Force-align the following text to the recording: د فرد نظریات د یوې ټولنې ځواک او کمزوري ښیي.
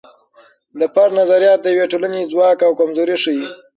د 0.79 0.81
فرد 0.93 1.13
نظریات 1.21 1.59
د 1.61 1.67
یوې 1.75 1.85
ټولنې 1.91 2.29
ځواک 2.31 2.57
او 2.67 2.71
کمزوري 2.79 3.15
ښیي. 3.23 3.45